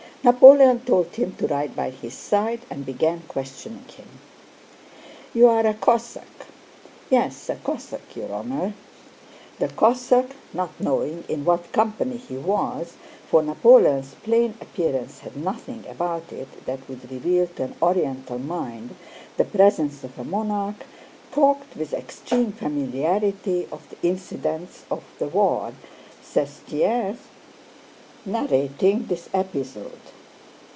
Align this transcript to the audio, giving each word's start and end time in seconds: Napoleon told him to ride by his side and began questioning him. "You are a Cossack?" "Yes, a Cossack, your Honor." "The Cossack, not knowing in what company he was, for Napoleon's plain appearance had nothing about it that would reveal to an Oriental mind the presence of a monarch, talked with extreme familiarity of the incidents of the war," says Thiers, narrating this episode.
Napoleon 0.23 0.79
told 0.81 1.15
him 1.15 1.33
to 1.39 1.47
ride 1.47 1.75
by 1.75 1.89
his 1.89 2.13
side 2.13 2.59
and 2.69 2.85
began 2.85 3.23
questioning 3.27 3.85
him. 3.87 4.07
"You 5.33 5.47
are 5.47 5.65
a 5.65 5.73
Cossack?" 5.73 6.45
"Yes, 7.09 7.49
a 7.49 7.55
Cossack, 7.55 8.15
your 8.15 8.31
Honor." 8.31 8.75
"The 9.57 9.69
Cossack, 9.69 10.27
not 10.53 10.79
knowing 10.79 11.23
in 11.27 11.43
what 11.43 11.71
company 11.71 12.17
he 12.17 12.37
was, 12.37 12.93
for 13.31 13.41
Napoleon's 13.41 14.13
plain 14.23 14.53
appearance 14.61 15.21
had 15.21 15.35
nothing 15.35 15.85
about 15.89 16.31
it 16.31 16.67
that 16.67 16.87
would 16.87 17.09
reveal 17.09 17.47
to 17.55 17.63
an 17.63 17.75
Oriental 17.81 18.37
mind 18.37 18.91
the 19.37 19.43
presence 19.43 20.03
of 20.03 20.19
a 20.19 20.23
monarch, 20.23 20.85
talked 21.31 21.75
with 21.75 21.95
extreme 21.95 22.51
familiarity 22.51 23.67
of 23.71 23.89
the 23.89 23.97
incidents 24.07 24.83
of 24.91 25.03
the 25.17 25.29
war," 25.29 25.73
says 26.21 26.57
Thiers, 26.67 27.17
narrating 28.23 29.03
this 29.07 29.27
episode. 29.33 29.99